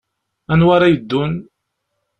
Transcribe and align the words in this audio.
Anwa 0.51 0.71
ara 0.75 0.91
yeddun? 0.91 1.31